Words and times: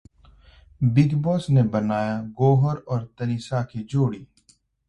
Bigg 0.93 1.13
Boss 1.25 1.49
ने 1.49 1.63
बनाई 1.75 2.17
गौहर 2.39 2.77
और 2.87 3.05
तनिषा 3.19 3.61
की 3.63 3.83
जोड़ी 3.85 4.25